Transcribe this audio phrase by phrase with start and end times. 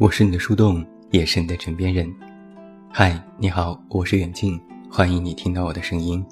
[0.00, 2.08] 我是你的树洞，也是你的枕边人。
[2.88, 4.56] 嗨，你好，我是远近，
[4.88, 6.24] 欢迎你听到我的声音。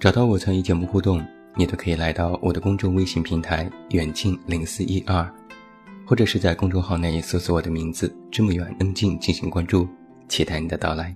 [0.00, 1.24] 找到我参与节目互动，
[1.54, 5.24] 你都可以来到我的公众微信平台远近零四一二，
[6.04, 9.86] 或者是在公众号内搜索我的名字这么远恩近进行关注，
[10.26, 11.14] 期待你的到来。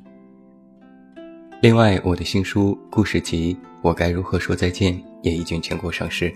[1.61, 6.33] 另外，我的新书故事集《我该如何说再见》也已经全国上市，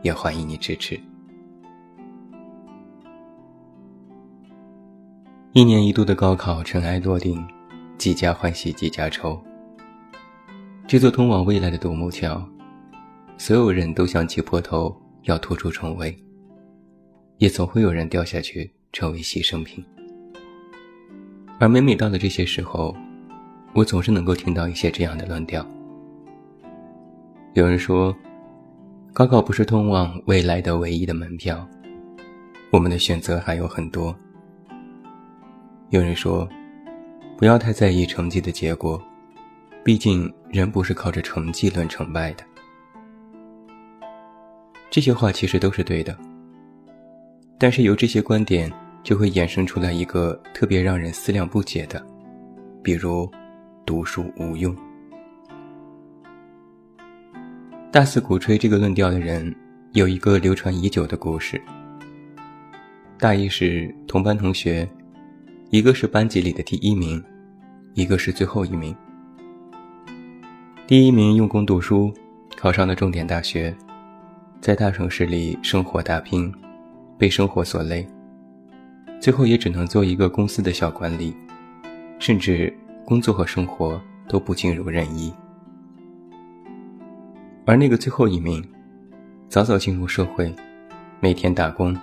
[0.00, 0.98] 也欢迎你支持。
[5.52, 7.44] 一年一度的高考尘埃落定，
[7.98, 9.36] 几家欢喜几家愁。
[10.86, 12.40] 这座通往未来的独木桥，
[13.36, 16.16] 所有人都想挤破头要突出重围，
[17.38, 19.84] 也总会有人掉下去成为牺牲品。
[21.58, 22.94] 而每每到了这些时候，
[23.74, 25.66] 我总是能够听到一些这样的论调。
[27.54, 28.14] 有人说，
[29.12, 31.66] 高考不是通往未来的唯一的门票，
[32.70, 34.14] 我们的选择还有很多。
[35.90, 36.48] 有人说
[37.36, 39.02] ：“不要太在意成绩的结果，
[39.82, 42.44] 毕竟人不是靠着成绩论成败的。”
[44.88, 46.16] 这些话其实都是对的，
[47.58, 52.00] 但是由这些观点就会衍生出来一个特别让人思量不解的，
[52.84, 53.28] 比如
[53.84, 54.72] “读书无用”。
[57.90, 59.52] 大肆鼓吹这个论调的人
[59.92, 61.60] 有一个流传已久的故事，
[63.18, 64.88] 大意是同班同学。
[65.70, 67.22] 一个是班级里的第一名，
[67.94, 68.92] 一个是最后一名。
[70.84, 72.12] 第一名用功读书，
[72.56, 73.72] 考上了重点大学，
[74.60, 76.52] 在大城市里生活打拼，
[77.16, 78.04] 被生活所累，
[79.20, 81.32] 最后也只能做一个公司的小管理，
[82.18, 85.32] 甚至工作和生活都不尽如人意。
[87.64, 88.60] 而那个最后一名，
[89.48, 90.52] 早早进入社会，
[91.20, 91.96] 每天打工，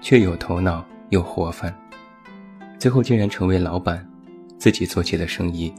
[0.00, 1.72] 却有头脑有活泛。
[2.80, 4.08] 最后竟然成为老板，
[4.56, 5.70] 自己做起了生意，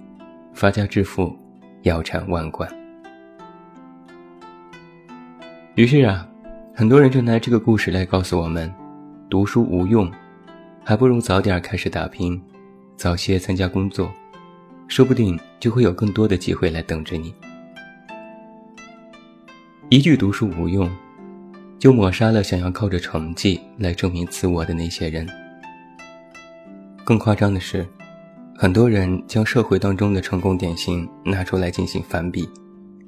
[0.53, 1.35] 发家致富，
[1.81, 2.71] 腰缠万贯。
[5.73, 6.29] 于是啊，
[6.75, 8.71] 很多人就拿这个故事来告诉我们：
[9.31, 10.11] 读书无用，
[10.83, 12.39] 还不如早点开始打拼，
[12.95, 14.11] 早些参加工作，
[14.87, 17.33] 说不定就会有更多的机会来等着你。
[19.89, 20.87] 一句读书无用，
[21.79, 25.27] 就抹杀了想要靠着成绩来证明自我的那些人。
[27.03, 27.85] 更夸张的是，
[28.55, 32.47] 很多人将社会当中的成功典型拿出来进行反比，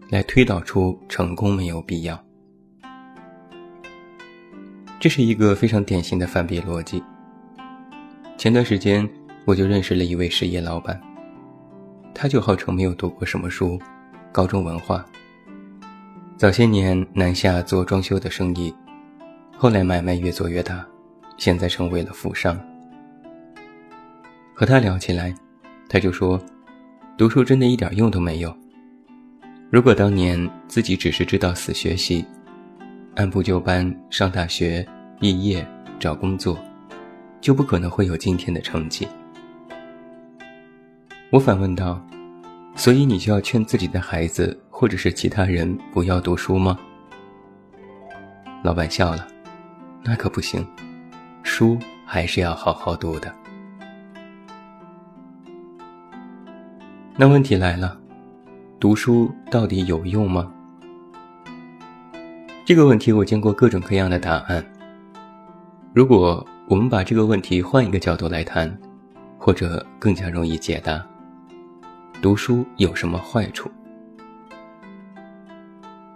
[0.09, 2.21] 来推导出成功没有必要。
[4.99, 7.03] 这是一个非常典型的反比逻辑。
[8.37, 9.07] 前段时间
[9.45, 10.99] 我就认识了一位实业老板，
[12.15, 13.79] 他就号称没有读过什么书，
[14.31, 15.05] 高中文化。
[16.35, 18.73] 早些年南下做装修的生意，
[19.55, 20.83] 后来买卖越做越大，
[21.37, 22.59] 现在成为了富商。
[24.53, 25.33] 和他聊起来，
[25.89, 26.39] 他就说
[27.17, 28.55] ：“读书真的一点用都没有。
[29.71, 32.23] 如果当年自己只是知道死学习，
[33.15, 34.87] 按部就班上大学、
[35.19, 35.67] 毕业、
[35.99, 36.57] 找工作，
[37.41, 39.07] 就不可能会有今天的成绩。”
[41.31, 41.99] 我反问道
[42.77, 46.77] ：“所以你就要劝自己的孩子或者是其他人不要读书吗？”
[48.63, 49.27] 老板笑了
[50.05, 50.65] ：“那可不行，
[51.41, 53.33] 书还是要好好读的。”
[57.15, 57.95] 那问题来了，
[58.79, 60.51] 读书到底有用吗？
[62.65, 64.65] 这个问题我见过各种各样的答案。
[65.93, 68.75] 如果我们把这个问题换一个角度来谈，
[69.37, 71.05] 或者更加容易解答，
[72.19, 73.69] 读书有什么坏处？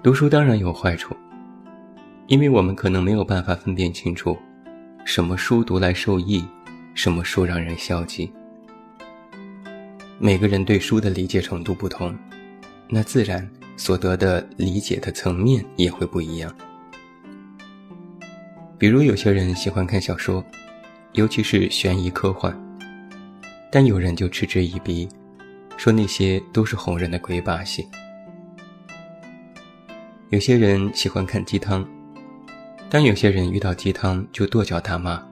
[0.01, 1.15] 读书当然有坏处，
[2.25, 4.35] 因为我们可能没有办法分辨清楚，
[5.05, 6.43] 什么书读来受益，
[6.95, 8.33] 什么书让人消极。
[10.19, 12.17] 每个人对书的理解程度不同，
[12.89, 16.51] 那自然所得的理解的层面也会不一样。
[18.79, 20.43] 比如有些人喜欢看小说，
[21.13, 22.51] 尤其是悬疑科幻，
[23.71, 25.07] 但有人就嗤之以鼻，
[25.77, 27.87] 说那些都是哄人的鬼把戏。
[30.29, 31.87] 有些人喜欢看鸡汤，
[32.89, 35.23] 但有些人遇到鸡汤就跺脚大骂，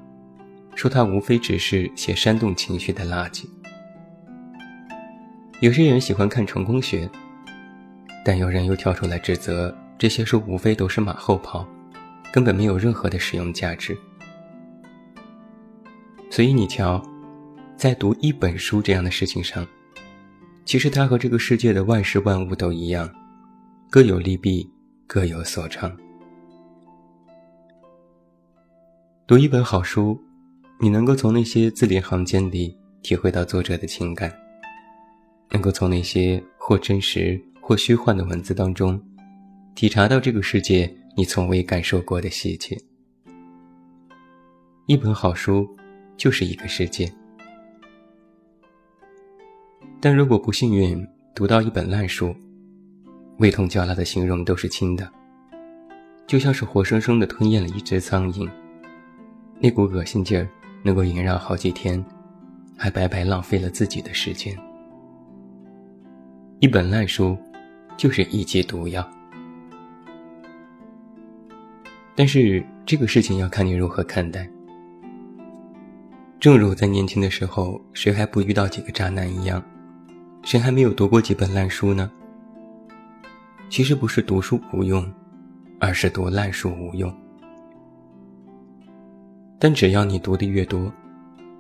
[0.76, 3.46] 说他无非只是写煽动情绪的垃圾。
[5.62, 7.10] 有些人喜欢看成功学，
[8.26, 11.66] 但有人又跳出来指责这些书无非都是马后炮，
[12.32, 13.98] 根本没有任何的使用价值。
[16.30, 17.02] 所以你瞧，
[17.78, 19.66] 在读一本书这样的事情上，
[20.66, 23.10] 其实它和这个世界的万事万物都一样，
[23.90, 24.70] 各有利弊，
[25.08, 25.96] 各有所长。
[29.26, 30.20] 读一本好书，
[30.82, 34.32] 你能够从那些字里行间里体会到作者的情感，
[35.52, 39.02] 能够从那些或真实或虚幻的文字当中，
[39.74, 42.78] 体察到这个世界你从未感受过的细节。
[44.86, 45.68] 一本好书，
[46.18, 47.12] 就是一个世界。
[50.00, 52.36] 但如果不幸运读到一本烂书，
[53.40, 55.12] 味同嚼蜡的形容都是轻的，
[56.28, 58.50] 就像是活生生的吞咽了一只苍蝇，
[59.60, 60.48] 那股恶心劲儿。
[60.86, 62.06] 能够萦绕好几天，
[62.78, 64.56] 还白白浪费了自己的时间。
[66.60, 67.38] 一本烂书，
[67.98, 69.06] 就是一剂毒药。
[72.16, 74.50] 但是这个事情要看你如何看待。
[76.40, 79.62] 正如在年轻的时候，谁还不遇到几个渣男一样，
[80.44, 82.10] 谁还没有读过几本烂书呢？
[83.70, 85.06] 其实不是读书无用，
[85.78, 87.14] 而是读烂书无用。
[89.60, 90.90] 但只要你读的越多，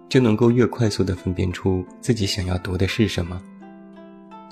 [0.07, 3.41] 就能够越快速地分辨出自己想要读的是什么，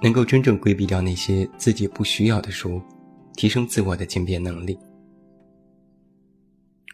[0.04, 2.82] 能够真正规避掉那些自己不需要的书，
[3.36, 4.78] 提升自我的鉴别能力。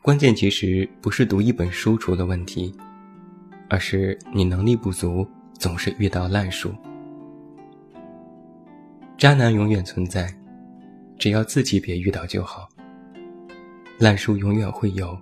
[0.03, 2.71] 关键其实不是读一本书出了问题，
[3.67, 5.27] 而是你能力不足，
[5.57, 6.71] 总是遇到烂书。
[9.17, 10.31] 渣男永远存在，
[11.17, 12.69] 只要自己别遇到就好。
[13.97, 15.19] 烂书永远会有。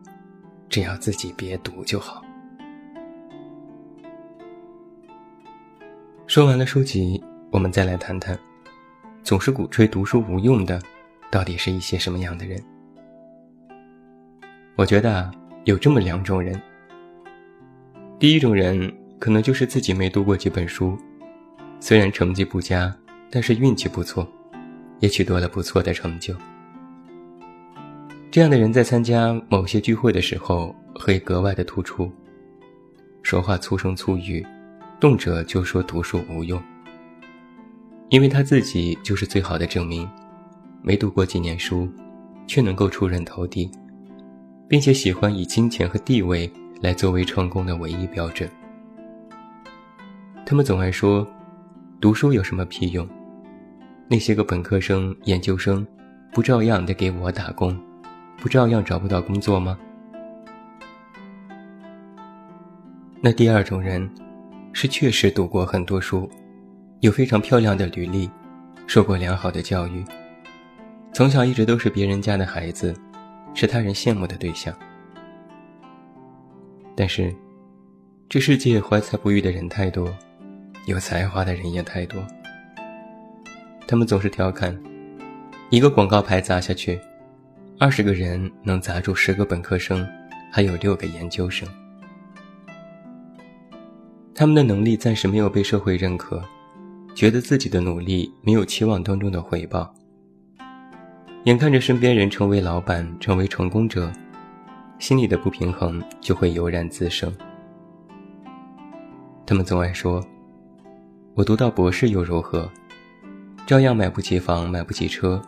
[0.69, 2.21] 只要自己别读就好。
[6.27, 8.37] 说完了书籍，我们再来谈谈，
[9.23, 10.81] 总是鼓吹读书无用的，
[11.31, 12.61] 到底是一些什么样的人？
[14.75, 15.31] 我觉得啊，
[15.63, 16.61] 有这么两种人。
[18.19, 20.97] 第一种人，可能就是自己没读过几本书，
[21.79, 22.93] 虽然成绩不佳，
[23.31, 24.27] 但是运气不错，
[24.99, 26.35] 也取得了不错的成就。
[28.29, 32.11] 这样的人在参加某些聚会的时候会格外的突出，
[33.23, 34.45] 说话粗声粗语，
[34.99, 36.61] 动辄就说读书无用。
[38.09, 40.09] 因为他自己就是最好的证明，
[40.81, 41.89] 没读过几年书，
[42.47, 43.69] 却能够出人头地，
[44.67, 46.49] 并且喜欢以金钱和地位
[46.81, 48.49] 来作为成功的唯一标准。
[50.45, 51.27] 他们总爱说，
[51.99, 53.05] 读书有什么屁用？
[54.07, 55.85] 那些个本科生、研究生，
[56.31, 57.77] 不照样得给我打工？
[58.37, 59.77] 不照样找不到工作吗？
[63.19, 64.09] 那第二种人，
[64.71, 66.29] 是确实读过很多书，
[67.01, 68.27] 有非常漂亮的履历，
[68.87, 70.03] 受过良好的教育，
[71.13, 72.91] 从小一直都是别人家的孩子，
[73.53, 74.73] 是他人羡慕的对象。
[76.95, 77.31] 但是，
[78.27, 80.11] 这世界怀才不遇的人太多，
[80.87, 82.19] 有才华的人也太多。
[83.87, 84.75] 他们总是调侃，
[85.69, 86.99] 一个广告牌砸下去。
[87.79, 90.03] 二十个人能砸住十个本科生，
[90.51, 91.69] 还有六个研究生。
[94.33, 96.43] 他们的能力暂时没有被社会认可，
[97.17, 99.91] 觉得自己的努力没有期望当中的回报。
[101.45, 104.13] 眼看着身边人成为老板，成为成功者，
[104.99, 107.35] 心里的不平衡就会油然滋生。
[109.47, 110.23] 他们总爱说
[111.33, 112.69] ：“我读到博士又如何？
[113.65, 115.41] 照样买不起房，买不起车。”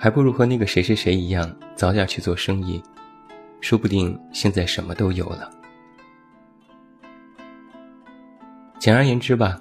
[0.00, 2.82] 还不如和那个谁谁谁一样，早点去做生意，
[3.60, 5.50] 说不定现在什么都有了。
[8.78, 9.60] 简而言之吧，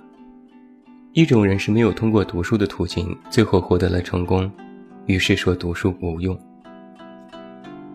[1.19, 4.49] 一种人是没有通过读书的途径，最后获得了成功，
[5.05, 6.33] 于是说读书无用；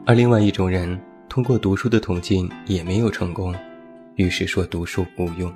[0.04, 3.54] 而另外一种人通过读书的途径也没有成功，
[4.16, 5.50] 于是说读书无用。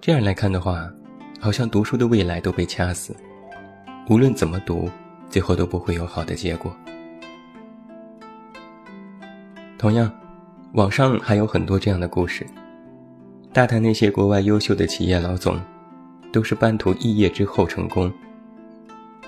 [0.00, 0.90] 这样来看的话，
[1.38, 3.14] 好像读书的未来都被掐死。
[4.08, 4.90] 无论怎么读，
[5.30, 6.76] 最后都不会有好的结果。
[9.78, 10.10] 同样，
[10.72, 12.44] 网上还有很多这样的故事，
[13.52, 15.60] 大谈那些国外优秀的企业老总，
[16.32, 18.10] 都是半途肄业之后成功。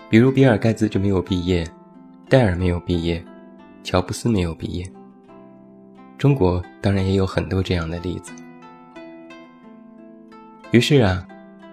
[0.08, 1.66] 比如比尔盖茨就没有毕业，
[2.28, 3.22] 戴尔没有毕业，
[3.82, 4.90] 乔布斯没有毕业。
[6.16, 8.32] 中国当然也有很多这样的例子。
[10.70, 11.26] 于是啊。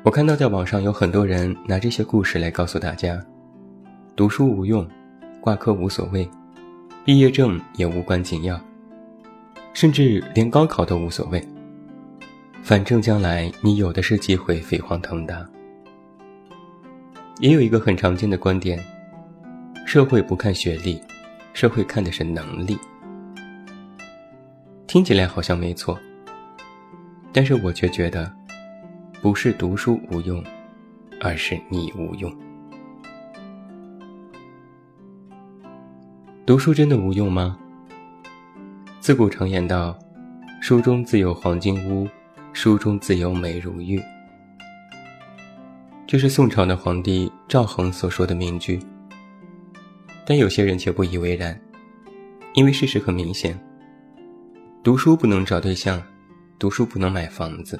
[0.03, 3.23] 我看到在网上有很多人拿这些故事来告诉大家：
[4.15, 4.83] 读书无用，
[5.39, 6.27] 挂科无所谓，
[7.05, 8.59] 毕业证也无关紧要，
[9.75, 11.39] 甚至连高考都无所谓。
[12.63, 15.45] 反正将来你有的是机会飞黄腾达。
[17.39, 18.79] 也有一个很常见的观点：
[19.85, 21.01] 社会不看学历，
[21.53, 22.77] 社会看的是能力。
[24.87, 25.97] 听起来好像没错，
[27.31, 28.31] 但是我却觉得。
[29.21, 30.43] 不是读书无用，
[31.19, 32.35] 而是你无用。
[36.43, 37.55] 读书真的无用吗？
[38.99, 39.95] 自古常言道
[40.59, 42.07] ：“书中自有黄金屋，
[42.53, 44.01] 书中自有美如玉。”
[46.07, 48.79] 这是宋朝的皇帝赵恒所说的名句。
[50.25, 51.59] 但有些人却不以为然，
[52.53, 53.59] 因为事实很明显：
[54.83, 56.01] 读书不能找对象，
[56.59, 57.79] 读书不能买房子。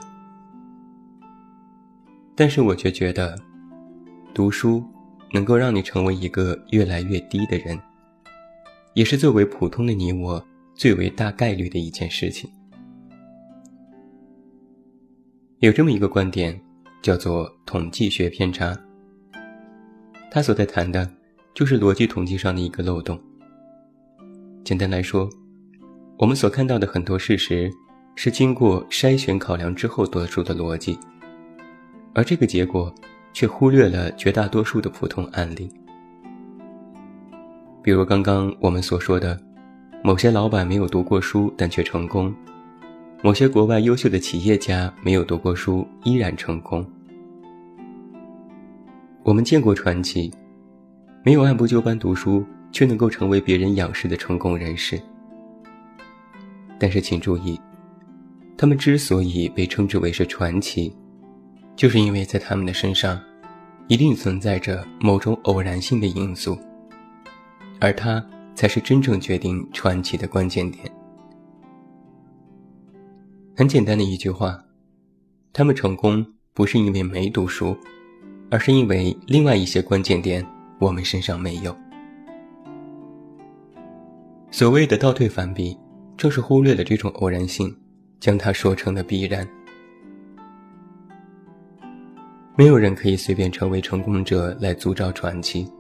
[2.36, 3.38] 但是我却觉得，
[4.34, 4.84] 读书
[5.32, 7.80] 能够让你成为一个越来越低的人，
[8.94, 10.44] 也是作为普通的你我。
[10.74, 12.50] 最为大概率的一件事情，
[15.62, 16.60] 有这么一个观点，
[17.04, 18.76] 叫做统计学偏差。
[20.32, 21.08] 他所在谈的，
[21.54, 23.20] 就是逻辑统计上的一个漏洞。
[24.64, 25.30] 简单来说，
[26.18, 27.72] 我们所看到的很多事实，
[28.16, 30.98] 是经过筛选考量之后得出的逻辑，
[32.16, 32.92] 而这个结果，
[33.32, 35.70] 却忽略了绝大多数的普通案例。
[37.84, 39.40] 比如刚刚我们所说的。
[40.04, 42.34] 某些老板没有读过书，但却成功；
[43.24, 46.84] 某些国外优秀的企业家没有读过书，依然成功。
[49.22, 50.34] 我们见过传奇，
[51.24, 55.00] 没有按部就班读书，却能够成为别人仰视的成功人士。
[56.80, 57.60] 但是请注意，
[58.58, 60.92] 他们之所以被称之为是传奇，
[61.76, 63.22] 就是因为在他们的身上，
[63.88, 66.58] 一定存在着某种偶然性的因素，
[67.80, 68.24] 而他。
[68.54, 70.92] 才是真正决定传奇的关键点。
[73.62, 74.60] 很简单的一句话，
[75.54, 77.78] 他们成功不是因为没读书，
[78.50, 80.44] 而是因为另外一些关键点
[80.80, 81.78] 我们身上没有。
[84.50, 85.78] 所谓的倒退反比，
[86.18, 87.72] 正是忽略了这种偶然性，
[88.20, 89.48] 将它说成了必然。
[92.58, 95.72] 没有人可以随便成为成功者来铸造传奇。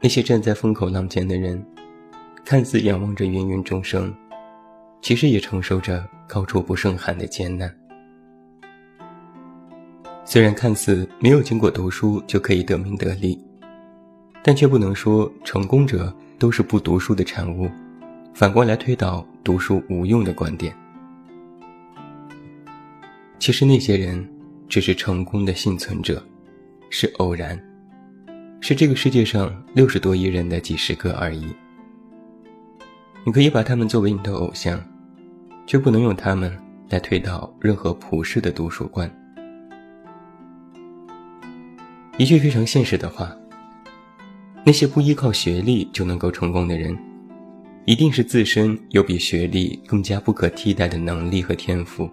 [0.00, 1.60] 那些站在风口浪尖的人，
[2.44, 4.14] 看似仰望着芸芸众生，
[5.00, 7.72] 其实也承受着高处不胜寒的艰难。
[10.24, 13.38] 虽然看似没有经过读书就可以得名得利，
[14.42, 17.70] 但却不能说成功者都是不读书的产物，
[18.34, 20.76] 反过来推导读书无用的观点。
[23.38, 24.28] 其实那些人
[24.68, 26.22] 只是成功的幸存者，
[26.90, 27.58] 是偶然。
[28.60, 31.46] 是这个世界上六十多亿人的几十个而已。
[33.28, 34.82] 你可以把他们作为你的偶像，
[35.66, 36.50] 却不能用他们
[36.88, 39.06] 来推倒任何普世的读书观。
[42.16, 43.36] 一句非常现实的话：
[44.64, 46.98] 那些不依靠学历就能够成功的人，
[47.84, 52.08] 一定是自身有比学历更加不可替代的能力和天赋。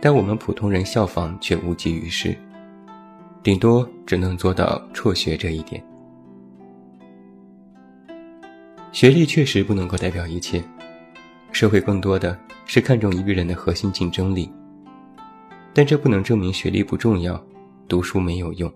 [0.00, 2.36] 但我们普通人效仿却无济于事。
[3.44, 5.80] 顶多只能做到辍学这一点。
[8.98, 10.60] 学历确实不能够代表一切，
[11.52, 12.36] 社会更多的
[12.66, 14.50] 是看重一个人的核心竞争力。
[15.72, 17.40] 但这不能证明学历不重要，
[17.86, 18.68] 读书没有用。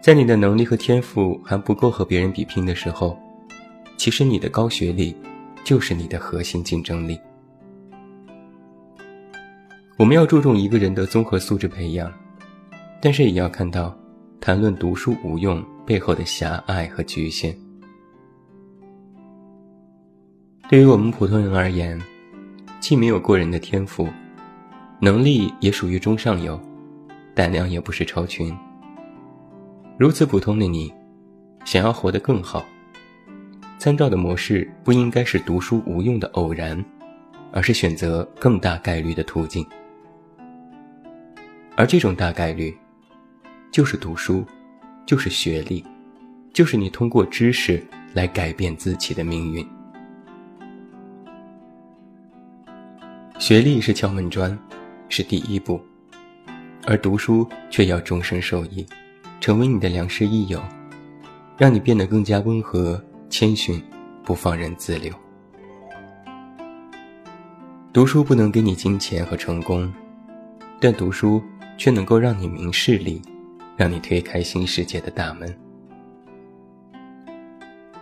[0.00, 3.20] 在你的能力和天赋还不够和别人比拼的时候，
[3.98, 5.14] 其实你的高学历
[5.62, 7.20] 就是你的核心竞争力。
[9.98, 12.10] 我们要注重一个人的综合素质培养。
[12.98, 13.94] 但是也要看到，
[14.40, 17.54] 谈论读书无用背后的狭隘和局限。
[20.72, 22.00] 对于我们普通人而言，
[22.80, 24.08] 既没有过人的天赋，
[25.00, 26.58] 能力也属于中上游，
[27.34, 28.56] 胆量也不是超群。
[29.98, 30.90] 如此普通的你，
[31.66, 32.64] 想要活得更好，
[33.78, 36.82] 参照的模式不应该是读书无用的偶然，
[37.52, 39.62] 而是选择更大概率的途径。
[41.76, 42.74] 而这种大概率。
[43.70, 44.42] 就是读书，
[45.04, 45.84] 就是学历，
[46.54, 47.82] 就是你通过知识
[48.14, 49.66] 来改变自己的命运。
[53.42, 54.56] 学历是敲门砖，
[55.08, 55.80] 是第一步，
[56.86, 58.86] 而读书却要终身受益，
[59.40, 60.62] 成为你的良师益友，
[61.58, 63.82] 让你变得更加温和、谦逊，
[64.22, 65.12] 不放任自流。
[67.92, 69.92] 读书不能给你金钱和成功，
[70.78, 71.42] 但读书
[71.76, 73.20] 却能够让你明事理。
[73.74, 75.52] 让你推开新世界的大门。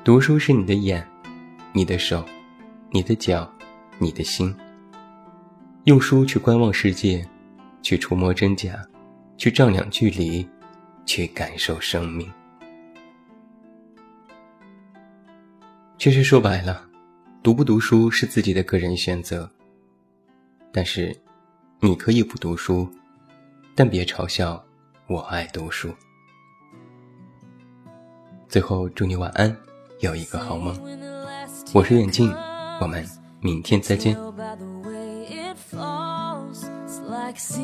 [0.04, 1.02] 读书是你的眼，
[1.72, 2.22] 你的手，
[2.90, 3.50] 你的脚，
[3.96, 4.54] 你的心。
[5.84, 7.26] 用书去观望世界，
[7.80, 8.86] 去触摸真假，
[9.38, 10.46] 去丈量距离，
[11.06, 12.30] 去感受生命。
[15.96, 16.86] 其实说白了，
[17.42, 19.50] 读不读书是自己的个人选择。
[20.70, 21.16] 但是，
[21.80, 22.86] 你可以不读书，
[23.74, 24.62] 但别嘲笑。
[25.06, 25.92] 我爱读书。
[28.48, 29.56] 最后，祝你晚安，
[30.00, 30.78] 有一个好梦。
[31.72, 32.30] 我是远近，
[32.80, 33.04] 我们
[33.40, 34.14] 明天再见。
[37.30, 37.56] It's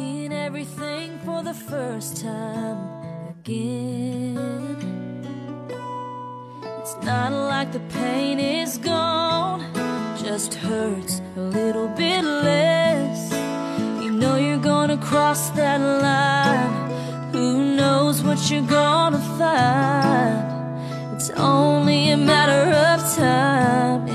[7.04, 9.64] not like the pain is gone,
[10.22, 13.32] just hurts a little bit less.
[14.00, 20.46] You know you're gonna cross that line, who knows what you're gonna find.
[21.16, 24.06] It's only a matter of time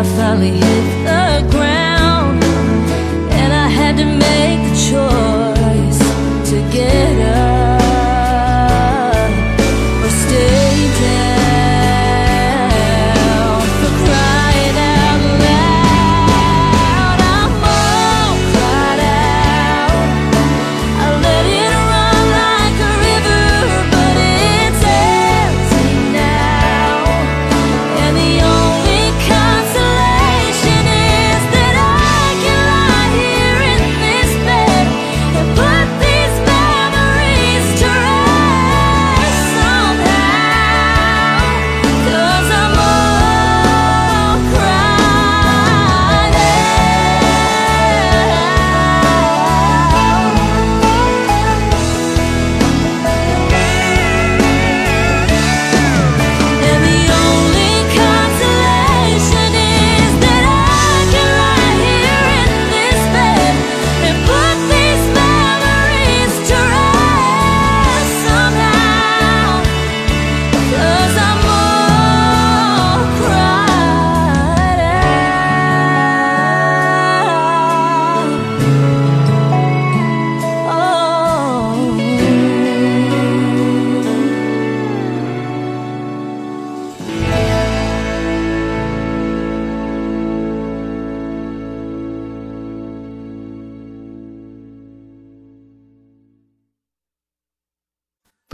[0.00, 2.42] I finally hit the ground
[3.32, 5.98] And I had to make the choice
[6.50, 7.19] to get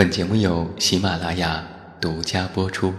[0.07, 1.67] 本节目由喜马拉雅
[2.01, 2.95] 独家播出。